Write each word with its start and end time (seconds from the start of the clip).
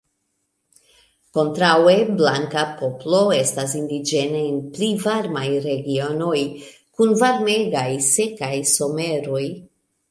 Kontraŭe, 1.37 1.93
blanka 2.21 2.63
poplo 2.79 3.19
estas 3.41 3.77
indiĝena 3.81 4.41
en 4.47 4.59
pli 4.79 4.91
varmaj 5.07 5.47
regionoj, 5.69 6.35
kun 6.83 7.17
varmegaj, 7.25 7.89
sekaj 8.11 8.55
someroj. 8.77 9.47